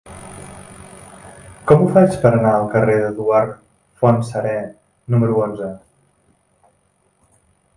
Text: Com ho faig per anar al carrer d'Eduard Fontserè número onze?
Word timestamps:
Com 1.71 1.83
ho 1.83 1.89
faig 1.97 2.15
per 2.23 2.31
anar 2.37 2.53
al 2.61 2.65
carrer 2.75 2.95
d'Eduard 3.03 3.53
Fontserè 4.05 4.55
número 5.17 5.37
onze? 5.45 5.69